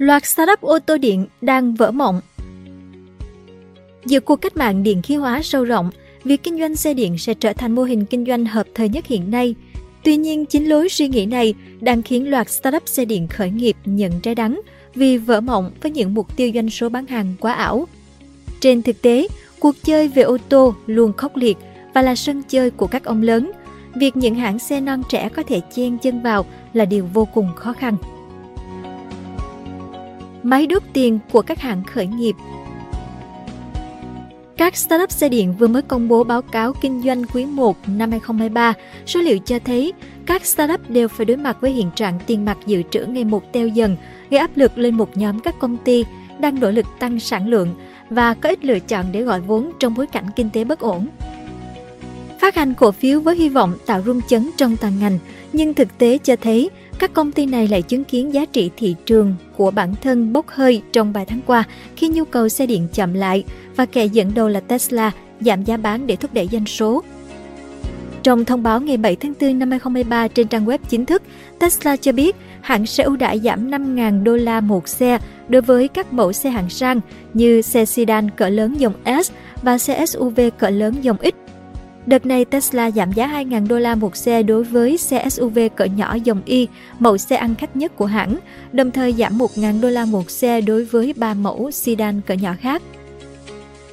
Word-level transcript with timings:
Loạt 0.00 0.26
startup 0.26 0.60
ô 0.60 0.78
tô 0.78 0.98
điện 0.98 1.26
đang 1.40 1.74
vỡ 1.74 1.90
mộng. 1.90 2.20
Giữa 4.06 4.20
cuộc 4.20 4.36
cách 4.36 4.56
mạng 4.56 4.82
điện 4.82 5.02
khí 5.02 5.14
hóa 5.14 5.42
sâu 5.42 5.64
rộng, 5.64 5.90
việc 6.24 6.42
kinh 6.42 6.58
doanh 6.58 6.76
xe 6.76 6.94
điện 6.94 7.18
sẽ 7.18 7.34
trở 7.34 7.52
thành 7.52 7.74
mô 7.74 7.82
hình 7.82 8.04
kinh 8.04 8.26
doanh 8.26 8.46
hợp 8.46 8.66
thời 8.74 8.88
nhất 8.88 9.06
hiện 9.06 9.30
nay. 9.30 9.54
Tuy 10.04 10.16
nhiên, 10.16 10.46
chính 10.46 10.68
lối 10.68 10.88
suy 10.88 11.08
nghĩ 11.08 11.26
này 11.26 11.54
đang 11.80 12.02
khiến 12.02 12.30
loạt 12.30 12.50
startup 12.50 12.82
xe 12.86 13.04
điện 13.04 13.28
khởi 13.28 13.50
nghiệp 13.50 13.76
nhận 13.84 14.20
trái 14.20 14.34
đắng 14.34 14.60
vì 14.94 15.18
vỡ 15.18 15.40
mộng 15.40 15.70
với 15.82 15.90
những 15.90 16.14
mục 16.14 16.36
tiêu 16.36 16.50
doanh 16.54 16.70
số 16.70 16.88
bán 16.88 17.06
hàng 17.06 17.34
quá 17.40 17.52
ảo. 17.52 17.88
Trên 18.60 18.82
thực 18.82 19.02
tế, 19.02 19.28
cuộc 19.58 19.74
chơi 19.82 20.08
về 20.08 20.22
ô 20.22 20.36
tô 20.48 20.74
luôn 20.86 21.12
khốc 21.16 21.36
liệt 21.36 21.58
và 21.94 22.02
là 22.02 22.14
sân 22.14 22.42
chơi 22.48 22.70
của 22.70 22.86
các 22.86 23.04
ông 23.04 23.22
lớn. 23.22 23.50
Việc 23.94 24.16
những 24.16 24.34
hãng 24.34 24.58
xe 24.58 24.80
non 24.80 25.02
trẻ 25.08 25.28
có 25.28 25.42
thể 25.42 25.60
chen 25.74 25.98
chân 25.98 26.22
vào 26.22 26.46
là 26.72 26.84
điều 26.84 27.08
vô 27.12 27.24
cùng 27.34 27.48
khó 27.56 27.72
khăn. 27.72 27.96
Máy 30.42 30.66
đốt 30.66 30.82
tiền 30.92 31.18
của 31.32 31.42
các 31.42 31.58
hãng 31.58 31.84
khởi 31.84 32.06
nghiệp 32.06 32.34
các 34.60 34.76
startup 34.76 35.10
xe 35.10 35.28
điện 35.28 35.54
vừa 35.58 35.68
mới 35.68 35.82
công 35.82 36.08
bố 36.08 36.24
báo 36.24 36.42
cáo 36.42 36.72
kinh 36.80 37.02
doanh 37.02 37.24
quý 37.24 37.44
1 37.44 37.76
năm 37.86 38.10
2023. 38.10 38.74
Số 39.06 39.20
liệu 39.20 39.38
cho 39.38 39.58
thấy 39.64 39.92
các 40.26 40.46
startup 40.46 40.90
đều 40.90 41.08
phải 41.08 41.26
đối 41.26 41.36
mặt 41.36 41.56
với 41.60 41.70
hiện 41.70 41.90
trạng 41.94 42.18
tiền 42.26 42.44
mặt 42.44 42.58
dự 42.66 42.82
trữ 42.90 43.04
ngày 43.04 43.24
một 43.24 43.52
teo 43.52 43.68
dần, 43.68 43.96
gây 44.30 44.40
áp 44.40 44.50
lực 44.56 44.78
lên 44.78 44.94
một 44.94 45.16
nhóm 45.16 45.40
các 45.40 45.54
công 45.58 45.76
ty 45.76 46.04
đang 46.38 46.60
nỗ 46.60 46.70
lực 46.70 46.86
tăng 46.98 47.20
sản 47.20 47.48
lượng 47.48 47.74
và 48.10 48.34
có 48.34 48.48
ít 48.48 48.64
lựa 48.64 48.78
chọn 48.78 49.06
để 49.12 49.22
gọi 49.22 49.40
vốn 49.40 49.70
trong 49.78 49.94
bối 49.94 50.06
cảnh 50.06 50.26
kinh 50.36 50.50
tế 50.50 50.64
bất 50.64 50.80
ổn. 50.80 51.08
Phát 52.40 52.54
hành 52.54 52.74
cổ 52.74 52.92
phiếu 52.92 53.20
với 53.20 53.36
hy 53.36 53.48
vọng 53.48 53.74
tạo 53.86 54.02
rung 54.06 54.20
chấn 54.28 54.50
trong 54.56 54.76
toàn 54.76 54.92
ngành, 55.00 55.18
nhưng 55.52 55.74
thực 55.74 55.98
tế 55.98 56.18
cho 56.18 56.36
thấy 56.36 56.70
các 56.98 57.12
công 57.12 57.32
ty 57.32 57.46
này 57.46 57.68
lại 57.68 57.82
chứng 57.82 58.04
kiến 58.04 58.34
giá 58.34 58.44
trị 58.44 58.70
thị 58.76 58.94
trường 59.06 59.34
của 59.56 59.70
bản 59.70 59.94
thân 60.02 60.32
bốc 60.32 60.48
hơi 60.48 60.82
trong 60.92 61.12
vài 61.12 61.26
tháng 61.26 61.40
qua 61.46 61.64
khi 61.96 62.08
nhu 62.08 62.24
cầu 62.24 62.48
xe 62.48 62.66
điện 62.66 62.88
chậm 62.92 63.14
lại 63.14 63.44
và 63.76 63.86
kẻ 63.86 64.04
dẫn 64.04 64.34
đầu 64.34 64.48
là 64.48 64.60
Tesla 64.60 65.10
giảm 65.40 65.64
giá 65.64 65.76
bán 65.76 66.06
để 66.06 66.16
thúc 66.16 66.34
đẩy 66.34 66.48
doanh 66.52 66.66
số. 66.66 67.02
Trong 68.22 68.44
thông 68.44 68.62
báo 68.62 68.80
ngày 68.80 68.96
7 68.96 69.16
tháng 69.16 69.32
4 69.40 69.58
năm 69.58 69.70
2023 69.70 70.28
trên 70.28 70.48
trang 70.48 70.66
web 70.66 70.78
chính 70.88 71.06
thức, 71.06 71.22
Tesla 71.58 71.96
cho 71.96 72.12
biết 72.12 72.36
hãng 72.60 72.86
sẽ 72.86 73.04
ưu 73.04 73.16
đãi 73.16 73.38
giảm 73.38 73.70
5.000 73.70 74.22
đô 74.22 74.36
la 74.36 74.60
một 74.60 74.88
xe 74.88 75.18
đối 75.48 75.62
với 75.62 75.88
các 75.88 76.12
mẫu 76.12 76.32
xe 76.32 76.50
hạng 76.50 76.70
sang 76.70 77.00
như 77.34 77.62
xe 77.62 77.84
sedan 77.84 78.30
cỡ 78.30 78.48
lớn 78.48 78.74
dòng 78.78 78.94
S 79.24 79.30
và 79.62 79.78
xe 79.78 80.06
SUV 80.06 80.40
cỡ 80.58 80.70
lớn 80.70 80.94
dòng 81.02 81.16
X 81.22 81.39
Đợt 82.10 82.26
này 82.26 82.44
Tesla 82.44 82.90
giảm 82.90 83.12
giá 83.12 83.26
2.000 83.26 83.68
đô 83.68 83.78
la 83.78 83.94
một 83.94 84.16
xe 84.16 84.42
đối 84.42 84.64
với 84.64 84.98
xe 84.98 85.28
SUV 85.28 85.58
cỡ 85.76 85.84
nhỏ 85.84 86.16
dòng 86.24 86.42
Y, 86.44 86.68
mẫu 86.98 87.18
xe 87.18 87.36
ăn 87.36 87.54
khách 87.54 87.76
nhất 87.76 87.96
của 87.96 88.06
hãng, 88.06 88.36
đồng 88.72 88.90
thời 88.90 89.12
giảm 89.12 89.38
1.000 89.38 89.80
đô 89.80 89.88
la 89.90 90.04
một 90.04 90.30
xe 90.30 90.60
đối 90.60 90.84
với 90.84 91.14
ba 91.16 91.34
mẫu 91.34 91.70
sedan 91.70 92.20
cỡ 92.26 92.34
nhỏ 92.34 92.54
khác. 92.60 92.82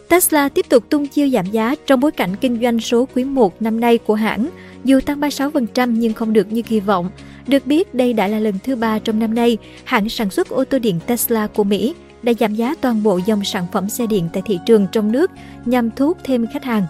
Tesla 0.10 0.50
tiếp 0.50 0.66
tục 0.70 0.90
tung 0.90 1.08
chiêu 1.08 1.30
giảm 1.30 1.46
giá 1.46 1.76
trong 1.86 2.00
bối 2.00 2.12
cảnh 2.12 2.36
kinh 2.42 2.62
doanh 2.62 2.80
số 2.80 3.08
quý 3.16 3.24
1 3.24 3.62
năm 3.62 3.80
nay 3.80 3.98
của 3.98 4.16
hãng, 4.16 4.50
dù 4.84 5.00
tăng 5.02 5.20
36% 5.20 5.92
nhưng 5.92 6.14
không 6.14 6.34
được 6.34 6.52
như 6.52 6.62
kỳ 6.62 6.80
vọng. 6.80 7.10
Được 7.48 7.66
biết, 7.66 7.94
đây 7.96 8.14
đã 8.14 8.28
là 8.28 8.40
lần 8.40 8.56
thứ 8.64 8.76
ba 8.76 9.00
trong 9.00 9.20
năm 9.20 9.36
nay, 9.36 9.58
hãng 9.84 10.10
sản 10.10 10.30
xuất 10.30 10.50
ô 10.50 10.64
tô 10.64 10.80
điện 10.80 11.00
Tesla 11.08 11.48
của 11.48 11.64
Mỹ 11.64 11.96
đã 12.24 12.34
giảm 12.40 12.56
giá 12.56 12.76
toàn 12.82 13.04
bộ 13.04 13.20
dòng 13.26 13.44
sản 13.44 13.66
phẩm 13.72 13.90
xe 13.90 14.08
điện 14.08 14.30
tại 14.34 14.44
thị 14.46 14.60
trường 14.66 14.88
trong 14.92 15.12
nước 15.12 15.32
nhằm 15.66 15.92
thu 15.92 16.08
hút 16.08 16.18
thêm 16.24 16.46
khách 16.54 16.64
hàng. 16.64 16.84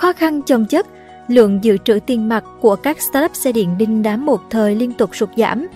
Khó 0.00 0.12
khăn 0.12 0.42
chồng 0.42 0.64
chất, 0.64 0.86
lượng 1.28 1.64
dự 1.64 1.76
trữ 1.84 1.98
tiền 2.06 2.28
mặt 2.28 2.44
của 2.60 2.76
các 2.76 3.00
startup 3.00 3.36
xe 3.36 3.52
điện 3.52 3.78
đinh 3.78 4.02
đám 4.02 4.26
một 4.26 4.40
thời 4.50 4.74
liên 4.74 4.92
tục 4.92 5.16
sụt 5.16 5.28
giảm. 5.36 5.66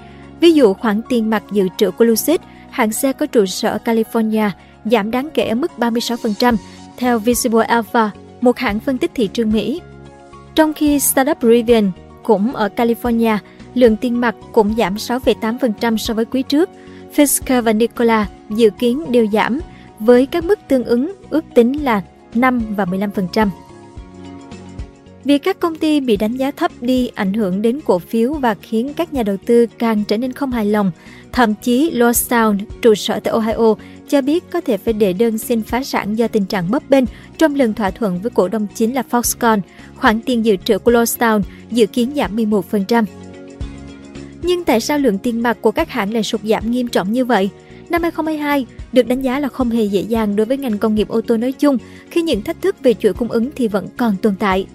Ví 0.40 0.52
dụ 0.52 0.74
khoản 0.74 1.00
tiền 1.08 1.30
mặt 1.30 1.42
dự 1.52 1.68
trữ 1.76 1.90
của 1.90 2.04
Lucid, 2.04 2.36
hãng 2.70 2.92
xe 2.92 3.12
có 3.12 3.26
trụ 3.26 3.46
sở 3.46 3.78
California, 3.84 4.50
giảm 4.84 5.10
đáng 5.10 5.28
kể 5.34 5.48
ở 5.48 5.54
mức 5.54 5.72
36%, 5.78 6.56
theo 6.96 7.18
Visible 7.18 7.64
Alpha, 7.64 8.10
một 8.40 8.58
hãng 8.58 8.80
phân 8.80 8.98
tích 8.98 9.10
thị 9.14 9.26
trường 9.26 9.52
Mỹ. 9.52 9.80
Trong 10.54 10.72
khi 10.72 11.00
startup 11.00 11.38
Rivian 11.42 11.90
cũng 12.22 12.52
ở 12.52 12.68
California, 12.76 13.38
lượng 13.74 13.96
tiền 13.96 14.20
mặt 14.20 14.34
cũng 14.52 14.74
giảm 14.78 14.94
6,8% 14.94 15.96
so 15.96 16.14
với 16.14 16.24
quý 16.24 16.42
trước. 16.42 16.70
Fisker 17.16 17.62
và 17.62 17.72
Nikola 17.72 18.26
dự 18.50 18.70
kiến 18.70 19.12
đều 19.12 19.26
giảm, 19.32 19.60
với 19.98 20.26
các 20.26 20.44
mức 20.44 20.58
tương 20.68 20.84
ứng 20.84 21.12
ước 21.30 21.44
tính 21.54 21.84
là 21.84 22.02
5 22.34 22.62
và 22.76 22.84
15%. 22.84 23.48
Việc 25.24 25.38
các 25.42 25.60
công 25.60 25.76
ty 25.76 26.00
bị 26.00 26.16
đánh 26.16 26.36
giá 26.36 26.50
thấp 26.50 26.70
đi 26.80 27.10
ảnh 27.14 27.32
hưởng 27.32 27.62
đến 27.62 27.80
cổ 27.84 27.98
phiếu 27.98 28.32
và 28.32 28.54
khiến 28.54 28.92
các 28.96 29.14
nhà 29.14 29.22
đầu 29.22 29.36
tư 29.46 29.66
càng 29.78 30.04
trở 30.08 30.16
nên 30.16 30.32
không 30.32 30.50
hài 30.50 30.66
lòng. 30.66 30.90
Thậm 31.32 31.54
chí 31.62 31.90
Lordstown, 31.90 32.58
trụ 32.82 32.94
sở 32.94 33.20
tại 33.20 33.32
Ohio, 33.34 33.74
cho 34.08 34.22
biết 34.22 34.44
có 34.50 34.60
thể 34.60 34.76
phải 34.76 34.94
đệ 34.94 35.12
đơn 35.12 35.38
xin 35.38 35.62
phá 35.62 35.84
sản 35.84 36.18
do 36.18 36.28
tình 36.28 36.46
trạng 36.46 36.70
bấp 36.70 36.90
bênh 36.90 37.04
trong 37.38 37.54
lần 37.54 37.74
thỏa 37.74 37.90
thuận 37.90 38.20
với 38.20 38.30
cổ 38.30 38.48
đông 38.48 38.66
chính 38.74 38.94
là 38.94 39.02
Foxconn. 39.10 39.60
Khoản 39.96 40.20
tiền 40.20 40.44
dự 40.44 40.56
trữ 40.56 40.78
của 40.78 40.92
Lordstown 40.92 41.42
dự 41.70 41.86
kiến 41.86 42.12
giảm 42.16 42.36
11%. 42.36 43.04
Nhưng 44.42 44.64
tại 44.64 44.80
sao 44.80 44.98
lượng 44.98 45.18
tiền 45.18 45.42
mặt 45.42 45.58
của 45.60 45.70
các 45.70 45.90
hãng 45.90 46.12
lại 46.12 46.22
sụt 46.22 46.40
giảm 46.44 46.70
nghiêm 46.70 46.88
trọng 46.88 47.12
như 47.12 47.24
vậy? 47.24 47.50
Năm 47.90 48.02
2022 48.02 48.66
được 48.92 49.08
đánh 49.08 49.22
giá 49.22 49.38
là 49.38 49.48
không 49.48 49.70
hề 49.70 49.84
dễ 49.84 50.00
dàng 50.00 50.36
đối 50.36 50.46
với 50.46 50.56
ngành 50.56 50.78
công 50.78 50.94
nghiệp 50.94 51.08
ô 51.08 51.20
tô 51.20 51.36
nói 51.36 51.52
chung 51.52 51.78
khi 52.10 52.22
những 52.22 52.42
thách 52.42 52.62
thức 52.62 52.76
về 52.82 52.94
chuỗi 52.94 53.12
cung 53.12 53.28
ứng 53.28 53.50
thì 53.56 53.68
vẫn 53.68 53.88
còn 53.96 54.16
tồn 54.22 54.34
tại. 54.38 54.66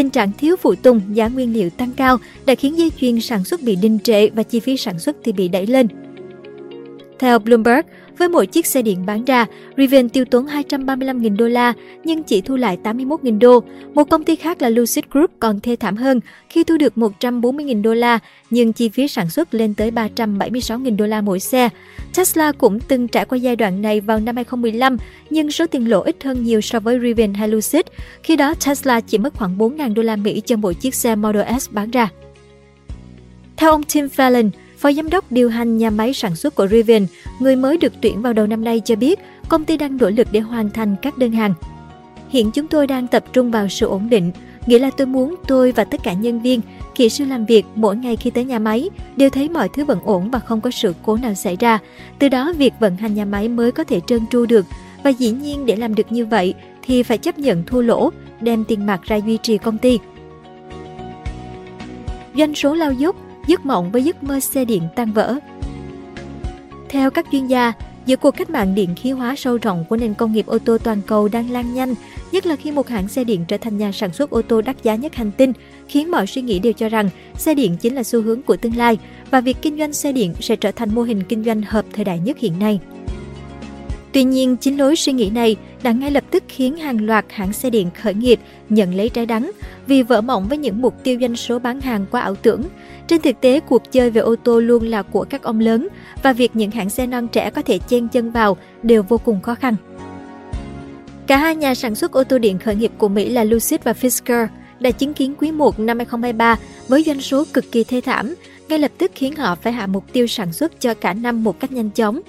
Tình 0.00 0.10
trạng 0.10 0.32
thiếu 0.38 0.56
phụ 0.56 0.74
tùng, 0.74 1.00
giá 1.12 1.28
nguyên 1.28 1.52
liệu 1.52 1.70
tăng 1.70 1.90
cao 1.96 2.18
đã 2.46 2.54
khiến 2.54 2.78
dây 2.78 2.92
chuyền 3.00 3.20
sản 3.20 3.44
xuất 3.44 3.62
bị 3.62 3.76
đình 3.76 3.98
trệ 3.98 4.28
và 4.28 4.42
chi 4.42 4.60
phí 4.60 4.76
sản 4.76 4.98
xuất 4.98 5.16
thì 5.24 5.32
bị 5.32 5.48
đẩy 5.48 5.66
lên. 5.66 5.88
Theo 7.18 7.38
Bloomberg, 7.38 7.86
với 8.20 8.28
mỗi 8.28 8.46
chiếc 8.46 8.66
xe 8.66 8.82
điện 8.82 9.06
bán 9.06 9.24
ra, 9.24 9.46
Rivian 9.76 10.08
tiêu 10.08 10.24
tốn 10.24 10.46
235.000 10.46 11.36
đô 11.36 11.48
la 11.48 11.72
nhưng 12.04 12.22
chỉ 12.22 12.40
thu 12.40 12.56
lại 12.56 12.78
81.000 12.84 13.38
đô. 13.38 13.62
Một 13.94 14.10
công 14.10 14.24
ty 14.24 14.36
khác 14.36 14.62
là 14.62 14.68
Lucid 14.68 15.04
Group 15.10 15.30
còn 15.40 15.60
thê 15.60 15.76
thảm 15.76 15.96
hơn 15.96 16.20
khi 16.48 16.64
thu 16.64 16.76
được 16.76 16.92
140.000 16.96 17.82
đô 17.82 17.94
la 17.94 18.18
nhưng 18.50 18.72
chi 18.72 18.88
phí 18.88 19.08
sản 19.08 19.30
xuất 19.30 19.54
lên 19.54 19.74
tới 19.74 19.90
376.000 19.90 20.96
đô 20.96 21.06
la 21.06 21.20
mỗi 21.20 21.40
xe. 21.40 21.68
Tesla 22.16 22.52
cũng 22.52 22.80
từng 22.80 23.08
trải 23.08 23.24
qua 23.24 23.38
giai 23.38 23.56
đoạn 23.56 23.82
này 23.82 24.00
vào 24.00 24.20
năm 24.20 24.36
2015 24.36 24.96
nhưng 25.30 25.50
số 25.50 25.66
tiền 25.66 25.90
lỗ 25.90 26.00
ít 26.00 26.16
hơn 26.24 26.44
nhiều 26.44 26.60
so 26.60 26.80
với 26.80 26.98
Rivian 27.00 27.34
hay 27.34 27.48
Lucid. 27.48 27.82
Khi 28.22 28.36
đó 28.36 28.54
Tesla 28.66 29.00
chỉ 29.00 29.18
mất 29.18 29.34
khoảng 29.34 29.58
4.000 29.58 29.94
đô 29.94 30.02
la 30.02 30.16
Mỹ 30.16 30.42
cho 30.46 30.56
mỗi 30.56 30.74
chiếc 30.74 30.94
xe 30.94 31.14
Model 31.14 31.58
S 31.58 31.70
bán 31.70 31.90
ra. 31.90 32.08
Theo 33.56 33.70
ông 33.70 33.82
Tim 33.82 34.06
Fallon, 34.16 34.50
Phó 34.80 34.92
giám 34.92 35.10
đốc 35.10 35.32
điều 35.32 35.50
hành 35.50 35.78
nhà 35.78 35.90
máy 35.90 36.12
sản 36.12 36.36
xuất 36.36 36.54
của 36.54 36.68
Rivian, 36.68 37.06
người 37.38 37.56
mới 37.56 37.76
được 37.76 37.92
tuyển 38.00 38.22
vào 38.22 38.32
đầu 38.32 38.46
năm 38.46 38.64
nay 38.64 38.82
cho 38.84 38.96
biết 38.96 39.18
công 39.48 39.64
ty 39.64 39.76
đang 39.76 39.96
nỗ 39.96 40.10
lực 40.10 40.28
để 40.32 40.40
hoàn 40.40 40.70
thành 40.70 40.96
các 41.02 41.18
đơn 41.18 41.32
hàng. 41.32 41.54
Hiện 42.28 42.50
chúng 42.50 42.66
tôi 42.66 42.86
đang 42.86 43.06
tập 43.06 43.24
trung 43.32 43.50
vào 43.50 43.68
sự 43.68 43.86
ổn 43.86 44.10
định, 44.10 44.32
nghĩa 44.66 44.78
là 44.78 44.90
tôi 44.96 45.06
muốn 45.06 45.34
tôi 45.48 45.72
và 45.72 45.84
tất 45.84 46.02
cả 46.02 46.12
nhân 46.12 46.42
viên, 46.42 46.60
kỹ 46.94 47.08
sư 47.08 47.24
làm 47.24 47.46
việc 47.46 47.66
mỗi 47.74 47.96
ngày 47.96 48.16
khi 48.16 48.30
tới 48.30 48.44
nhà 48.44 48.58
máy 48.58 48.90
đều 49.16 49.30
thấy 49.30 49.48
mọi 49.48 49.68
thứ 49.68 49.84
vẫn 49.84 49.98
ổn 50.04 50.30
và 50.30 50.38
không 50.38 50.60
có 50.60 50.70
sự 50.70 50.94
cố 51.02 51.16
nào 51.16 51.34
xảy 51.34 51.56
ra. 51.60 51.78
Từ 52.18 52.28
đó 52.28 52.52
việc 52.58 52.72
vận 52.80 52.96
hành 52.96 53.14
nhà 53.14 53.24
máy 53.24 53.48
mới 53.48 53.72
có 53.72 53.84
thể 53.84 54.00
trơn 54.06 54.20
tru 54.30 54.46
được 54.46 54.66
và 55.04 55.10
dĩ 55.10 55.30
nhiên 55.30 55.66
để 55.66 55.76
làm 55.76 55.94
được 55.94 56.12
như 56.12 56.26
vậy 56.26 56.54
thì 56.82 57.02
phải 57.02 57.18
chấp 57.18 57.38
nhận 57.38 57.64
thua 57.66 57.80
lỗ, 57.80 58.10
đem 58.40 58.64
tiền 58.64 58.86
mặt 58.86 59.00
ra 59.02 59.16
duy 59.16 59.36
trì 59.36 59.58
công 59.58 59.78
ty. 59.78 59.98
Doanh 62.34 62.54
số 62.54 62.74
lao 62.74 62.92
dốc 62.92 63.16
giấc 63.46 63.66
mộng 63.66 63.92
với 63.92 64.04
giấc 64.04 64.22
mơ 64.22 64.40
xe 64.40 64.64
điện 64.64 64.82
tan 64.96 65.12
vỡ. 65.12 65.38
Theo 66.88 67.10
các 67.10 67.26
chuyên 67.32 67.46
gia, 67.46 67.72
giữa 68.06 68.16
cuộc 68.16 68.30
cách 68.30 68.50
mạng 68.50 68.74
điện 68.74 68.94
khí 68.96 69.10
hóa 69.10 69.34
sâu 69.36 69.58
rộng 69.58 69.84
của 69.88 69.96
nền 69.96 70.14
công 70.14 70.32
nghiệp 70.32 70.46
ô 70.46 70.58
tô 70.58 70.78
toàn 70.78 71.00
cầu 71.06 71.28
đang 71.28 71.50
lan 71.50 71.74
nhanh, 71.74 71.94
nhất 72.32 72.46
là 72.46 72.56
khi 72.56 72.70
một 72.70 72.88
hãng 72.88 73.08
xe 73.08 73.24
điện 73.24 73.44
trở 73.48 73.56
thành 73.56 73.78
nhà 73.78 73.92
sản 73.92 74.12
xuất 74.12 74.30
ô 74.30 74.42
tô 74.42 74.60
đắt 74.60 74.82
giá 74.82 74.94
nhất 74.94 75.14
hành 75.14 75.30
tinh, 75.32 75.52
khiến 75.88 76.10
mọi 76.10 76.26
suy 76.26 76.42
nghĩ 76.42 76.58
đều 76.58 76.72
cho 76.72 76.88
rằng 76.88 77.10
xe 77.34 77.54
điện 77.54 77.76
chính 77.80 77.94
là 77.94 78.02
xu 78.02 78.22
hướng 78.22 78.42
của 78.42 78.56
tương 78.56 78.76
lai 78.76 78.98
và 79.30 79.40
việc 79.40 79.56
kinh 79.62 79.78
doanh 79.78 79.92
xe 79.92 80.12
điện 80.12 80.34
sẽ 80.40 80.56
trở 80.56 80.72
thành 80.72 80.94
mô 80.94 81.02
hình 81.02 81.22
kinh 81.28 81.44
doanh 81.44 81.62
hợp 81.62 81.84
thời 81.92 82.04
đại 82.04 82.18
nhất 82.18 82.38
hiện 82.38 82.58
nay. 82.58 82.80
Tuy 84.12 84.24
nhiên, 84.24 84.56
chính 84.56 84.78
lối 84.78 84.96
suy 84.96 85.12
nghĩ 85.12 85.30
này 85.30 85.56
đã 85.82 85.92
ngay 85.92 86.10
lập 86.10 86.24
tức 86.30 86.44
khiến 86.48 86.76
hàng 86.76 87.06
loạt 87.06 87.24
hãng 87.28 87.52
xe 87.52 87.70
điện 87.70 87.90
khởi 88.02 88.14
nghiệp 88.14 88.40
nhận 88.68 88.94
lấy 88.94 89.08
trái 89.08 89.26
đắng 89.26 89.50
vì 89.86 90.02
vỡ 90.02 90.20
mộng 90.20 90.48
với 90.48 90.58
những 90.58 90.82
mục 90.82 90.94
tiêu 91.02 91.18
doanh 91.20 91.36
số 91.36 91.58
bán 91.58 91.80
hàng 91.80 92.06
quá 92.10 92.20
ảo 92.20 92.34
tưởng. 92.34 92.62
Trên 93.06 93.22
thực 93.22 93.40
tế, 93.40 93.60
cuộc 93.60 93.92
chơi 93.92 94.10
về 94.10 94.20
ô 94.20 94.36
tô 94.44 94.60
luôn 94.60 94.84
là 94.84 95.02
của 95.02 95.24
các 95.30 95.42
ông 95.42 95.60
lớn 95.60 95.88
và 96.22 96.32
việc 96.32 96.56
những 96.56 96.70
hãng 96.70 96.90
xe 96.90 97.06
non 97.06 97.28
trẻ 97.28 97.50
có 97.50 97.62
thể 97.62 97.78
chen 97.78 98.08
chân 98.08 98.30
vào 98.30 98.56
đều 98.82 99.02
vô 99.02 99.18
cùng 99.18 99.40
khó 99.40 99.54
khăn. 99.54 99.74
Cả 101.26 101.36
hai 101.36 101.56
nhà 101.56 101.74
sản 101.74 101.94
xuất 101.94 102.12
ô 102.12 102.24
tô 102.24 102.38
điện 102.38 102.58
khởi 102.58 102.76
nghiệp 102.76 102.92
của 102.98 103.08
Mỹ 103.08 103.28
là 103.28 103.44
Lucid 103.44 103.80
và 103.84 103.92
Fisker 103.92 104.46
đã 104.80 104.90
chứng 104.90 105.14
kiến 105.14 105.34
quý 105.38 105.52
1 105.52 105.78
năm 105.78 105.98
2023 105.98 106.58
với 106.88 107.02
doanh 107.02 107.20
số 107.20 107.44
cực 107.52 107.72
kỳ 107.72 107.84
thê 107.84 108.00
thảm, 108.00 108.34
ngay 108.68 108.78
lập 108.78 108.90
tức 108.98 109.10
khiến 109.14 109.36
họ 109.36 109.54
phải 109.54 109.72
hạ 109.72 109.86
mục 109.86 110.04
tiêu 110.12 110.26
sản 110.26 110.52
xuất 110.52 110.80
cho 110.80 110.94
cả 110.94 111.14
năm 111.14 111.44
một 111.44 111.60
cách 111.60 111.72
nhanh 111.72 111.90
chóng. 111.90 112.20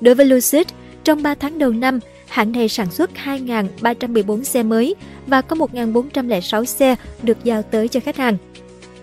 Đối 0.00 0.14
với 0.14 0.26
Lucid, 0.26 0.66
trong 1.04 1.22
3 1.22 1.34
tháng 1.34 1.58
đầu 1.58 1.70
năm, 1.70 2.00
hãng 2.28 2.52
này 2.52 2.68
sản 2.68 2.90
xuất 2.90 3.10
2.314 3.24 4.42
xe 4.42 4.62
mới 4.62 4.94
và 5.26 5.40
có 5.42 5.56
1.406 5.56 6.64
xe 6.64 6.96
được 7.22 7.44
giao 7.44 7.62
tới 7.62 7.88
cho 7.88 8.00
khách 8.00 8.16
hàng. 8.16 8.36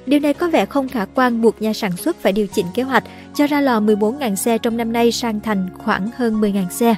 Điều 0.05 0.19
này 0.19 0.33
có 0.33 0.49
vẻ 0.49 0.65
không 0.65 0.89
khả 0.89 1.05
quan 1.05 1.41
buộc 1.41 1.61
nhà 1.61 1.73
sản 1.73 1.97
xuất 1.97 2.21
phải 2.21 2.33
điều 2.33 2.47
chỉnh 2.47 2.65
kế 2.73 2.83
hoạch 2.83 3.03
cho 3.35 3.47
ra 3.47 3.61
lò 3.61 3.79
14.000 3.79 4.35
xe 4.35 4.57
trong 4.57 4.77
năm 4.77 4.93
nay 4.93 5.11
sang 5.11 5.39
thành 5.39 5.69
khoảng 5.77 6.09
hơn 6.15 6.41
10.000 6.41 6.69
xe. 6.69 6.95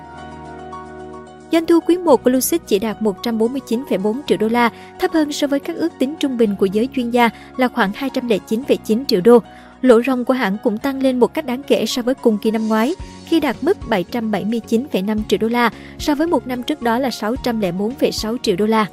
Doanh 1.52 1.66
thu 1.66 1.80
quý 1.80 1.98
1 1.98 2.24
của 2.24 2.30
Lucid 2.30 2.62
chỉ 2.68 2.80
đạt 2.80 3.02
149,4 3.02 4.22
triệu 4.28 4.38
đô 4.38 4.48
la, 4.48 4.70
thấp 5.00 5.12
hơn 5.12 5.32
so 5.32 5.48
với 5.48 5.60
các 5.60 5.78
ước 5.78 5.94
tính 6.00 6.16
trung 6.20 6.38
bình 6.38 6.56
của 6.60 6.66
giới 6.66 6.90
chuyên 6.96 7.10
gia 7.10 7.30
là 7.58 7.68
khoảng 7.68 7.92
209,9 7.92 9.06
triệu 9.06 9.22
đô. 9.22 9.40
Lỗ 9.82 10.02
ròng 10.04 10.26
của 10.26 10.34
hãng 10.34 10.58
cũng 10.64 10.78
tăng 10.78 11.02
lên 11.02 11.20
một 11.20 11.34
cách 11.34 11.46
đáng 11.46 11.64
kể 11.64 11.86
so 11.86 12.02
với 12.02 12.16
cùng 12.16 12.38
kỳ 12.38 12.52
năm 12.52 12.68
ngoái, 12.68 12.96
khi 13.26 13.40
đạt 13.40 13.56
mức 13.62 13.78
779,5 13.90 15.20
triệu 15.28 15.40
đô 15.40 15.48
la, 15.48 15.70
so 16.00 16.16
với 16.16 16.28
một 16.28 16.48
năm 16.48 16.64
trước 16.64 16.82
đó 16.82 17.00
là 17.00 17.10
604,6 17.10 18.38
triệu 18.42 18.56
đô 18.56 18.66
la. 18.66 18.86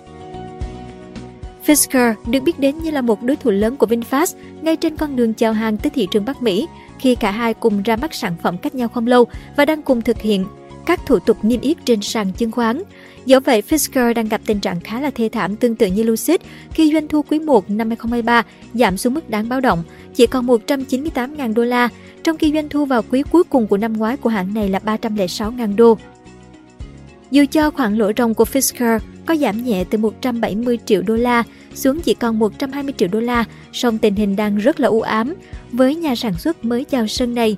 Fisker 1.67 2.15
được 2.27 2.41
biết 2.41 2.59
đến 2.59 2.79
như 2.79 2.91
là 2.91 3.01
một 3.01 3.23
đối 3.23 3.37
thủ 3.37 3.51
lớn 3.51 3.77
của 3.77 3.87
VinFast 3.87 4.37
ngay 4.63 4.77
trên 4.77 4.97
con 4.97 5.17
đường 5.17 5.35
chào 5.35 5.53
hàng 5.53 5.77
tới 5.77 5.91
thị 5.91 6.09
trường 6.11 6.25
Bắc 6.25 6.43
Mỹ, 6.43 6.67
khi 6.99 7.15
cả 7.15 7.31
hai 7.31 7.55
cùng 7.55 7.83
ra 7.83 7.97
mắt 7.97 8.15
sản 8.15 8.35
phẩm 8.43 8.59
cách 8.59 8.75
nhau 8.75 8.89
không 8.89 9.07
lâu 9.07 9.25
và 9.57 9.65
đang 9.65 9.83
cùng 9.83 10.03
thực 10.03 10.21
hiện 10.21 10.45
các 10.89 11.07
thủ 11.07 11.19
tục 11.19 11.37
niêm 11.43 11.61
yết 11.61 11.77
trên 11.85 12.01
sàn 12.03 12.33
chứng 12.33 12.53
khoán. 12.53 12.83
Do 13.27 13.41
vậy, 13.41 13.63
Fisker 13.69 14.15
đang 14.15 14.29
gặp 14.29 14.41
tình 14.47 14.61
trạng 14.61 14.81
khá 14.81 15.01
là 15.01 15.11
thê 15.11 15.29
thảm 15.29 15.57
tương 15.57 15.77
tự 15.77 15.87
như 15.87 16.03
Lucid 16.03 16.37
khi 16.71 16.93
doanh 16.93 17.09
thu 17.09 17.23
quý 17.23 17.39
1 17.39 17.71
năm 17.71 17.89
2023 17.89 18.43
giảm 18.75 18.97
xuống 18.97 19.15
mức 19.15 19.31
đáng 19.31 19.49
báo 19.49 19.61
động, 19.61 19.83
chỉ 20.15 20.27
còn 20.27 20.47
198.000 20.47 21.55
đô 21.55 21.65
la, 21.65 21.89
trong 22.25 22.37
khi 22.37 22.53
doanh 22.53 22.69
thu 22.69 22.85
vào 22.85 23.03
quý 23.11 23.23
cuối 23.23 23.45
cùng 23.45 23.67
của 23.67 23.77
năm 23.77 23.93
ngoái 23.93 24.17
của 24.17 24.31
hãng 24.31 24.55
này 24.55 24.69
là 24.69 24.81
306.000 24.85 25.77
đô. 25.77 25.99
Dù 27.31 27.45
cho 27.51 27.71
khoản 27.71 27.97
lỗ 27.97 28.13
ròng 28.17 28.35
của 28.35 28.45
Fisker 28.45 28.99
có 29.27 29.37
giảm 29.37 29.65
nhẹ 29.65 29.85
từ 29.91 29.99
170 29.99 30.79
triệu 30.87 31.03
đô 31.03 31.17
la 31.17 31.43
xuống 31.75 32.01
chỉ 32.01 32.15
còn 32.15 32.39
120 32.39 32.95
triệu 32.97 33.09
đô 33.13 33.21
la, 33.21 33.45
song 33.73 33.99
tình 33.99 34.15
hình 34.15 34.37
đang 34.37 34.57
rất 34.57 34.81
là 34.81 34.89
u 34.89 35.01
ám 35.01 35.35
với 35.73 35.95
nhà 35.95 36.15
sản 36.15 36.39
xuất 36.39 36.65
mới 36.65 36.85
chào 36.85 37.07
sân 37.07 37.35
này. 37.35 37.57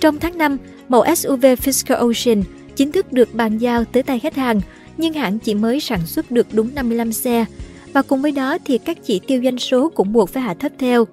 Trong 0.00 0.18
tháng 0.18 0.38
5, 0.38 0.56
mẫu 0.88 1.04
SUV 1.16 1.44
Fisker 1.44 1.96
Ocean 1.96 2.42
chính 2.76 2.92
thức 2.92 3.12
được 3.12 3.34
bàn 3.34 3.58
giao 3.58 3.84
tới 3.84 4.02
tay 4.02 4.18
khách 4.18 4.36
hàng, 4.36 4.60
nhưng 4.96 5.12
hãng 5.12 5.38
chỉ 5.38 5.54
mới 5.54 5.80
sản 5.80 6.06
xuất 6.06 6.30
được 6.30 6.46
đúng 6.52 6.74
55 6.74 7.12
xe. 7.12 7.44
Và 7.92 8.02
cùng 8.02 8.22
với 8.22 8.32
đó 8.32 8.58
thì 8.64 8.78
các 8.78 8.98
chỉ 9.04 9.20
tiêu 9.26 9.40
doanh 9.44 9.58
số 9.58 9.88
cũng 9.88 10.12
buộc 10.12 10.30
phải 10.30 10.42
hạ 10.42 10.54
thấp 10.54 10.72
theo. 10.78 11.06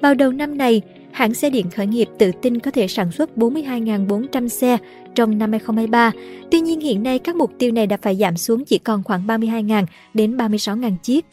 Vào 0.00 0.14
đầu 0.14 0.32
năm 0.32 0.58
này, 0.58 0.82
hãng 1.12 1.34
xe 1.34 1.50
điện 1.50 1.70
khởi 1.70 1.86
nghiệp 1.86 2.08
tự 2.18 2.30
tin 2.42 2.58
có 2.58 2.70
thể 2.70 2.88
sản 2.88 3.12
xuất 3.12 3.30
42.400 3.36 4.48
xe 4.48 4.78
trong 5.14 5.38
năm 5.38 5.52
2023. 5.52 6.12
Tuy 6.50 6.60
nhiên 6.60 6.80
hiện 6.80 7.02
nay 7.02 7.18
các 7.18 7.36
mục 7.36 7.52
tiêu 7.58 7.72
này 7.72 7.86
đã 7.86 7.96
phải 8.02 8.16
giảm 8.16 8.36
xuống 8.36 8.64
chỉ 8.64 8.78
còn 8.78 9.02
khoảng 9.02 9.26
32.000 9.26 9.84
đến 10.14 10.36
36.000 10.36 10.96
chiếc. 11.02 11.24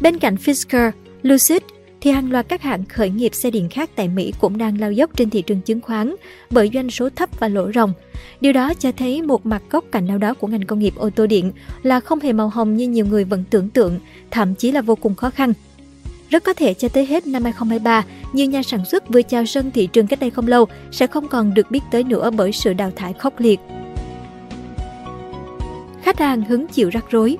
Bên 0.00 0.18
cạnh 0.18 0.34
Fisker, 0.34 0.90
Lucid 1.22 1.62
thì 2.04 2.10
hàng 2.10 2.32
loạt 2.32 2.48
các 2.48 2.62
hãng 2.62 2.84
khởi 2.84 3.10
nghiệp 3.10 3.34
xe 3.34 3.50
điện 3.50 3.68
khác 3.68 3.90
tại 3.96 4.08
Mỹ 4.08 4.32
cũng 4.40 4.58
đang 4.58 4.80
lao 4.80 4.92
dốc 4.92 5.16
trên 5.16 5.30
thị 5.30 5.42
trường 5.42 5.60
chứng 5.60 5.80
khoán 5.80 6.14
bởi 6.50 6.70
doanh 6.74 6.90
số 6.90 7.08
thấp 7.16 7.40
và 7.40 7.48
lỗ 7.48 7.72
ròng. 7.72 7.92
Điều 8.40 8.52
đó 8.52 8.74
cho 8.74 8.92
thấy 8.92 9.22
một 9.22 9.46
mặt 9.46 9.62
góc 9.70 9.84
cạnh 9.92 10.06
nào 10.06 10.18
đó 10.18 10.34
của 10.34 10.46
ngành 10.46 10.66
công 10.66 10.78
nghiệp 10.78 10.94
ô 10.96 11.10
tô 11.10 11.26
điện 11.26 11.52
là 11.82 12.00
không 12.00 12.20
hề 12.20 12.32
màu 12.32 12.48
hồng 12.48 12.76
như 12.76 12.88
nhiều 12.88 13.06
người 13.06 13.24
vẫn 13.24 13.44
tưởng 13.50 13.68
tượng, 13.68 13.98
thậm 14.30 14.54
chí 14.54 14.72
là 14.72 14.80
vô 14.80 14.94
cùng 14.94 15.14
khó 15.14 15.30
khăn. 15.30 15.52
Rất 16.28 16.44
có 16.44 16.52
thể 16.52 16.74
cho 16.74 16.88
tới 16.88 17.06
hết 17.06 17.26
năm 17.26 17.42
2023, 17.42 18.04
nhiều 18.32 18.46
nhà 18.46 18.62
sản 18.62 18.84
xuất 18.84 19.08
vừa 19.08 19.22
chào 19.22 19.46
sân 19.46 19.70
thị 19.70 19.86
trường 19.86 20.06
cách 20.06 20.20
đây 20.20 20.30
không 20.30 20.48
lâu 20.48 20.66
sẽ 20.90 21.06
không 21.06 21.28
còn 21.28 21.54
được 21.54 21.70
biết 21.70 21.80
tới 21.90 22.04
nữa 22.04 22.30
bởi 22.30 22.52
sự 22.52 22.72
đào 22.72 22.90
thải 22.96 23.12
khốc 23.12 23.40
liệt. 23.40 23.60
Khách 26.02 26.18
hàng 26.18 26.42
hứng 26.42 26.66
chịu 26.66 26.90
rắc 26.90 27.04
rối 27.10 27.36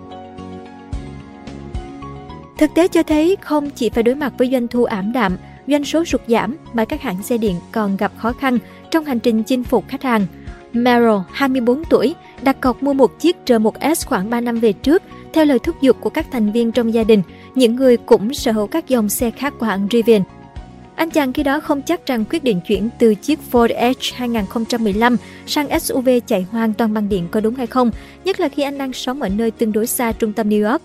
Thực 2.65 2.75
tế 2.75 2.89
cho 2.89 3.03
thấy 3.03 3.37
không 3.41 3.71
chỉ 3.71 3.89
phải 3.91 4.03
đối 4.03 4.15
mặt 4.15 4.33
với 4.39 4.49
doanh 4.53 4.69
thu 4.69 4.85
ảm 4.85 5.13
đạm, 5.13 5.37
doanh 5.67 5.85
số 5.85 6.05
sụt 6.05 6.21
giảm 6.27 6.57
mà 6.73 6.85
các 6.85 7.03
hãng 7.03 7.23
xe 7.23 7.39
điện 7.39 7.57
còn 7.73 7.97
gặp 7.97 8.13
khó 8.17 8.33
khăn 8.33 8.59
trong 8.91 9.05
hành 9.05 9.19
trình 9.19 9.43
chinh 9.43 9.65
phục 9.65 9.89
khách 9.89 10.03
hàng. 10.03 10.27
Merrill, 10.73 11.19
24 11.33 11.85
tuổi, 11.85 12.15
đặt 12.43 12.61
cọc 12.61 12.83
mua 12.83 12.93
một 12.93 13.21
chiếc 13.21 13.37
R1S 13.47 14.07
khoảng 14.07 14.31
3 14.31 14.41
năm 14.41 14.61
về 14.61 14.73
trước, 14.73 15.03
theo 15.33 15.45
lời 15.45 15.59
thúc 15.59 15.77
giục 15.81 15.97
của 16.01 16.11
các 16.11 16.27
thành 16.33 16.53
viên 16.53 16.73
trong 16.73 16.95
gia 16.95 17.05
đình, 17.05 17.23
những 17.55 17.77
người 17.77 17.97
cũng 17.97 18.35
sở 18.35 18.53
hữu 18.53 18.67
các 18.67 18.89
dòng 18.89 19.09
xe 19.09 19.31
khác 19.31 19.55
của 19.59 19.67
hãng 19.67 19.89
Rivian. 19.91 20.23
Anh 20.95 21.11
chàng 21.11 21.33
khi 21.33 21.43
đó 21.43 21.61
không 21.61 21.83
chắc 21.83 22.07
rằng 22.07 22.25
quyết 22.31 22.45
định 22.45 22.61
chuyển 22.61 22.89
từ 22.99 23.15
chiếc 23.15 23.39
Ford 23.53 23.75
Edge 23.75 24.11
2015 24.15 25.17
sang 25.47 25.81
SUV 25.81 26.09
chạy 26.27 26.47
hoàn 26.51 26.73
toàn 26.73 26.95
bằng 26.95 27.09
điện 27.09 27.29
có 27.31 27.41
đúng 27.41 27.55
hay 27.55 27.67
không, 27.67 27.91
nhất 28.25 28.41
là 28.41 28.49
khi 28.49 28.63
anh 28.63 28.79
đang 28.79 28.93
sống 28.93 29.23
ở 29.23 29.29
nơi 29.29 29.51
tương 29.51 29.73
đối 29.73 29.87
xa 29.87 30.13
trung 30.13 30.33
tâm 30.33 30.49
New 30.49 30.71
York. 30.71 30.83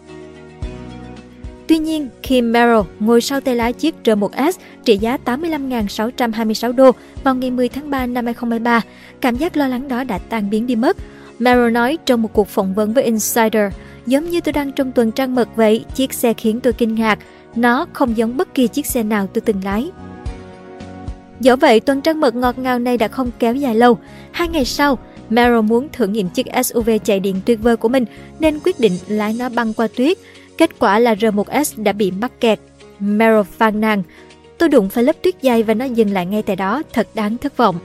Tuy 1.69 1.77
nhiên, 1.77 2.09
khi 2.23 2.41
Merrill 2.41 2.89
ngồi 2.99 3.21
sau 3.21 3.41
tay 3.41 3.55
lái 3.55 3.73
chiếc 3.73 3.95
R1S 4.03 4.51
trị 4.85 4.97
giá 4.97 5.17
85.626 5.25 6.71
đô 6.71 6.91
vào 7.23 7.35
ngày 7.35 7.51
10 7.51 7.69
tháng 7.69 7.89
3 7.89 8.05
năm 8.05 8.25
2023, 8.25 8.81
cảm 9.21 9.35
giác 9.35 9.57
lo 9.57 9.67
lắng 9.67 9.87
đó 9.87 10.03
đã 10.03 10.17
tan 10.17 10.49
biến 10.49 10.67
đi 10.67 10.75
mất. 10.75 10.97
Merrill 11.39 11.71
nói 11.71 11.97
trong 12.05 12.21
một 12.21 12.33
cuộc 12.33 12.47
phỏng 12.47 12.73
vấn 12.73 12.93
với 12.93 13.03
Insider, 13.03 13.73
giống 14.05 14.29
như 14.29 14.41
tôi 14.41 14.53
đang 14.53 14.71
trong 14.71 14.91
tuần 14.91 15.11
trăng 15.11 15.35
mật 15.35 15.49
vậy, 15.55 15.85
chiếc 15.95 16.13
xe 16.13 16.33
khiến 16.33 16.59
tôi 16.59 16.73
kinh 16.73 16.95
ngạc. 16.95 17.19
Nó 17.55 17.85
không 17.93 18.17
giống 18.17 18.37
bất 18.37 18.53
kỳ 18.53 18.67
chiếc 18.67 18.85
xe 18.85 19.03
nào 19.03 19.27
tôi 19.33 19.41
từng 19.41 19.63
lái. 19.63 19.91
Dẫu 21.39 21.55
vậy, 21.55 21.79
tuần 21.79 22.01
trăng 22.01 22.19
mật 22.19 22.35
ngọt 22.35 22.59
ngào 22.59 22.79
này 22.79 22.97
đã 22.97 23.07
không 23.07 23.31
kéo 23.39 23.55
dài 23.55 23.75
lâu. 23.75 23.97
Hai 24.31 24.47
ngày 24.47 24.65
sau, 24.65 24.97
Merrill 25.29 25.61
muốn 25.61 25.87
thử 25.93 26.07
nghiệm 26.07 26.29
chiếc 26.29 26.47
SUV 26.63 26.89
chạy 27.03 27.19
điện 27.19 27.35
tuyệt 27.45 27.59
vời 27.61 27.77
của 27.77 27.89
mình 27.89 28.05
nên 28.39 28.59
quyết 28.63 28.79
định 28.79 28.93
lái 29.07 29.33
nó 29.39 29.49
băng 29.49 29.73
qua 29.73 29.87
tuyết 29.95 30.17
Kết 30.59 30.79
quả 30.79 30.99
là 30.99 31.13
R1S 31.13 31.83
đã 31.83 31.91
bị 31.91 32.11
mắc 32.11 32.31
kẹt. 32.39 32.59
Meryl 32.99 33.41
phàn 33.57 33.81
nàn, 33.81 34.03
tôi 34.57 34.69
đụng 34.69 34.89
phải 34.89 35.03
lớp 35.03 35.15
tuyết 35.23 35.35
dày 35.41 35.63
và 35.63 35.73
nó 35.73 35.85
dừng 35.85 36.13
lại 36.13 36.25
ngay 36.25 36.41
tại 36.41 36.55
đó, 36.55 36.83
thật 36.93 37.07
đáng 37.13 37.37
thất 37.37 37.57
vọng. 37.57 37.75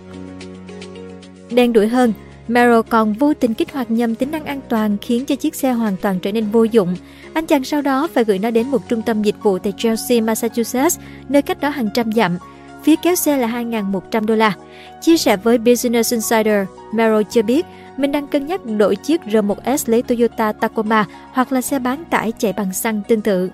Đen 1.51 1.73
đuổi 1.73 1.89
hơn, 1.89 2.13
Meryl 2.49 2.81
còn 2.89 3.13
vô 3.13 3.35
tình 3.35 3.55
kích 3.55 3.73
hoạt 3.73 3.91
nhầm 3.91 4.15
tính 4.15 4.31
năng 4.31 4.45
an 4.45 4.61
toàn 4.69 4.97
khiến 5.03 5.25
cho 5.25 5.37
chiếc 5.37 5.55
xe 5.55 5.73
hoàn 5.73 5.97
toàn 5.97 6.19
trở 6.21 6.33
nên 6.33 6.51
vô 6.51 6.65
dụng. 6.65 6.97
Anh 7.33 7.47
chàng 7.47 7.65
sau 7.65 7.83
đó 7.83 8.09
phải 8.15 8.25
gửi 8.25 8.39
nó 8.39 8.51
đến 8.51 8.69
một 8.69 8.89
trung 8.89 9.03
tâm 9.03 9.23
dịch 9.23 9.37
vụ 9.43 9.59
tại 9.59 9.73
Chelsea, 9.77 10.21
Massachusetts, 10.21 10.99
nơi 11.29 11.43
cách 11.43 11.61
đó 11.61 11.69
hàng 11.69 11.89
trăm 11.95 12.13
dặm. 12.13 12.39
Phí 12.85 12.97
kéo 12.97 13.15
xe 13.15 13.37
là 13.37 13.49
2.100 13.49 14.27
đô 14.27 14.35
la. 14.35 14.53
Chia 15.01 15.17
sẻ 15.17 15.37
với 15.37 15.59
Business 15.59 16.13
Insider, 16.13 16.67
Merrill 16.93 17.23
cho 17.31 17.43
biết 17.43 17.67
mình 17.97 18.13
đang 18.13 18.27
cân 18.27 18.47
nhắc 18.47 18.61
đổi 18.67 18.97
chiếc 18.97 19.21
R1S 19.21 19.85
lấy 19.87 20.03
Toyota 20.03 20.53
Tacoma 20.53 21.05
hoặc 21.33 21.53
là 21.53 21.61
xe 21.61 21.79
bán 21.79 22.05
tải 22.05 22.33
chạy 22.39 22.53
bằng 22.53 22.73
xăng 22.73 23.01
tương 23.09 23.21
tự. 23.21 23.51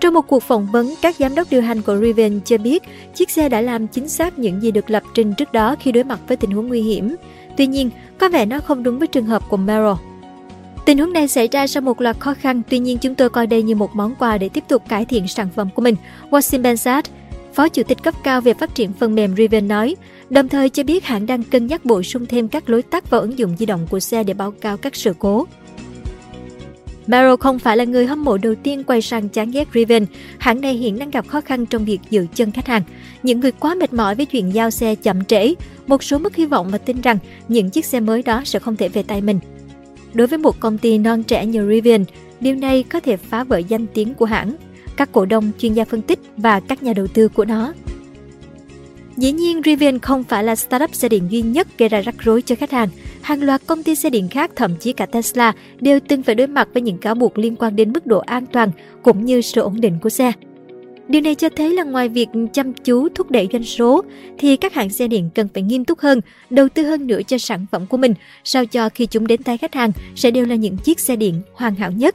Trong 0.00 0.14
một 0.14 0.22
cuộc 0.22 0.42
phỏng 0.42 0.66
vấn, 0.66 0.94
các 1.02 1.16
giám 1.18 1.34
đốc 1.34 1.50
điều 1.50 1.62
hành 1.62 1.82
của 1.82 1.96
Rivian 1.96 2.40
cho 2.44 2.58
biết 2.58 2.82
chiếc 3.14 3.30
xe 3.30 3.48
đã 3.48 3.60
làm 3.60 3.86
chính 3.86 4.08
xác 4.08 4.38
những 4.38 4.62
gì 4.62 4.70
được 4.70 4.90
lập 4.90 5.02
trình 5.14 5.34
trước 5.34 5.52
đó 5.52 5.76
khi 5.80 5.92
đối 5.92 6.04
mặt 6.04 6.20
với 6.28 6.36
tình 6.36 6.50
huống 6.50 6.68
nguy 6.68 6.82
hiểm. 6.82 7.16
Tuy 7.56 7.66
nhiên, 7.66 7.90
có 8.18 8.28
vẻ 8.28 8.46
nó 8.46 8.60
không 8.60 8.82
đúng 8.82 8.98
với 8.98 9.08
trường 9.08 9.26
hợp 9.26 9.48
của 9.48 9.56
Merrill. 9.56 10.06
Tình 10.84 10.98
huống 10.98 11.12
này 11.12 11.28
xảy 11.28 11.48
ra 11.52 11.66
sau 11.66 11.80
một 11.80 12.00
loạt 12.00 12.20
khó 12.20 12.34
khăn, 12.34 12.62
tuy 12.68 12.78
nhiên 12.78 12.98
chúng 12.98 13.14
tôi 13.14 13.30
coi 13.30 13.46
đây 13.46 13.62
như 13.62 13.74
một 13.74 13.90
món 13.94 14.14
quà 14.14 14.38
để 14.38 14.48
tiếp 14.48 14.64
tục 14.68 14.82
cải 14.88 15.04
thiện 15.04 15.28
sản 15.28 15.48
phẩm 15.54 15.68
của 15.74 15.82
mình. 15.82 15.96
Wasim 16.30 16.62
Bensat, 16.62 17.04
Phó 17.54 17.68
Chủ 17.68 17.82
tịch 17.82 18.02
cấp 18.02 18.14
cao 18.24 18.40
về 18.40 18.54
phát 18.54 18.74
triển 18.74 18.92
phần 18.92 19.14
mềm 19.14 19.36
Rivian 19.36 19.68
nói, 19.68 19.96
đồng 20.30 20.48
thời 20.48 20.68
cho 20.68 20.82
biết 20.82 21.04
hãng 21.04 21.26
đang 21.26 21.42
cân 21.42 21.66
nhắc 21.66 21.84
bổ 21.84 22.02
sung 22.02 22.26
thêm 22.26 22.48
các 22.48 22.70
lối 22.70 22.82
tắt 22.82 23.10
vào 23.10 23.20
ứng 23.20 23.38
dụng 23.38 23.56
di 23.58 23.66
động 23.66 23.86
của 23.90 24.00
xe 24.00 24.24
để 24.24 24.34
báo 24.34 24.50
cáo 24.50 24.76
các 24.76 24.96
sự 24.96 25.14
cố. 25.18 25.46
Merrill 27.06 27.36
không 27.40 27.58
phải 27.58 27.76
là 27.76 27.84
người 27.84 28.06
hâm 28.06 28.24
mộ 28.24 28.38
đầu 28.38 28.54
tiên 28.54 28.84
quay 28.84 29.02
sang 29.02 29.28
chán 29.28 29.50
ghét 29.50 29.68
Rivian. 29.74 30.06
Hãng 30.38 30.60
này 30.60 30.74
hiện 30.74 30.98
đang 30.98 31.10
gặp 31.10 31.28
khó 31.28 31.40
khăn 31.40 31.66
trong 31.66 31.84
việc 31.84 32.00
giữ 32.10 32.26
chân 32.34 32.52
khách 32.52 32.66
hàng. 32.66 32.82
Những 33.22 33.40
người 33.40 33.52
quá 33.52 33.74
mệt 33.74 33.92
mỏi 33.92 34.14
với 34.14 34.26
chuyện 34.26 34.54
giao 34.54 34.70
xe 34.70 34.94
chậm 34.94 35.24
trễ, 35.24 35.54
một 35.86 36.02
số 36.02 36.18
mất 36.18 36.36
hy 36.36 36.46
vọng 36.46 36.68
và 36.70 36.78
tin 36.78 37.00
rằng 37.00 37.18
những 37.48 37.70
chiếc 37.70 37.84
xe 37.84 38.00
mới 38.00 38.22
đó 38.22 38.42
sẽ 38.44 38.58
không 38.58 38.76
thể 38.76 38.88
về 38.88 39.02
tay 39.02 39.20
mình. 39.20 39.38
Đối 40.14 40.26
với 40.26 40.38
một 40.38 40.60
công 40.60 40.78
ty 40.78 40.98
non 40.98 41.22
trẻ 41.22 41.46
như 41.46 41.68
Rivian, 41.68 42.04
điều 42.40 42.54
này 42.54 42.82
có 42.82 43.00
thể 43.00 43.16
phá 43.16 43.44
vỡ 43.44 43.58
danh 43.58 43.86
tiếng 43.86 44.14
của 44.14 44.24
hãng 44.24 44.56
các 45.02 45.12
cổ 45.12 45.26
đông, 45.26 45.50
chuyên 45.58 45.74
gia 45.74 45.84
phân 45.84 46.02
tích 46.02 46.18
và 46.36 46.60
các 46.60 46.82
nhà 46.82 46.92
đầu 46.92 47.06
tư 47.06 47.28
của 47.28 47.44
nó. 47.44 47.72
Dĩ 49.16 49.32
nhiên, 49.32 49.62
Rivian 49.64 49.98
không 49.98 50.24
phải 50.24 50.44
là 50.44 50.56
startup 50.56 50.94
xe 50.94 51.08
điện 51.08 51.22
duy 51.30 51.42
nhất 51.42 51.68
gây 51.78 51.88
ra 51.88 52.00
rắc 52.00 52.14
rối 52.18 52.42
cho 52.42 52.54
khách 52.54 52.70
hàng. 52.70 52.88
Hàng 53.22 53.42
loạt 53.42 53.62
công 53.66 53.82
ty 53.82 53.94
xe 53.94 54.10
điện 54.10 54.28
khác, 54.28 54.50
thậm 54.56 54.76
chí 54.80 54.92
cả 54.92 55.06
Tesla, 55.06 55.52
đều 55.80 56.00
từng 56.08 56.22
phải 56.22 56.34
đối 56.34 56.46
mặt 56.46 56.68
với 56.72 56.82
những 56.82 56.98
cáo 56.98 57.14
buộc 57.14 57.38
liên 57.38 57.56
quan 57.56 57.76
đến 57.76 57.92
mức 57.92 58.06
độ 58.06 58.18
an 58.18 58.46
toàn 58.46 58.70
cũng 59.02 59.24
như 59.24 59.40
sự 59.40 59.60
ổn 59.60 59.80
định 59.80 59.98
của 60.02 60.08
xe. 60.08 60.32
Điều 61.08 61.22
này 61.22 61.34
cho 61.34 61.48
thấy 61.48 61.74
là 61.74 61.84
ngoài 61.84 62.08
việc 62.08 62.28
chăm 62.52 62.72
chú 62.72 63.08
thúc 63.08 63.30
đẩy 63.30 63.48
doanh 63.52 63.64
số, 63.64 64.02
thì 64.38 64.56
các 64.56 64.74
hãng 64.74 64.90
xe 64.90 65.08
điện 65.08 65.30
cần 65.34 65.48
phải 65.54 65.62
nghiêm 65.62 65.84
túc 65.84 65.98
hơn, 65.98 66.20
đầu 66.50 66.68
tư 66.68 66.82
hơn 66.82 67.06
nữa 67.06 67.20
cho 67.26 67.38
sản 67.38 67.66
phẩm 67.72 67.86
của 67.86 67.96
mình, 67.96 68.14
sao 68.44 68.66
cho 68.66 68.88
khi 68.88 69.06
chúng 69.06 69.26
đến 69.26 69.42
tay 69.42 69.58
khách 69.58 69.74
hàng 69.74 69.92
sẽ 70.16 70.30
đều 70.30 70.46
là 70.46 70.54
những 70.54 70.76
chiếc 70.76 71.00
xe 71.00 71.16
điện 71.16 71.40
hoàn 71.54 71.74
hảo 71.74 71.92
nhất. 71.92 72.14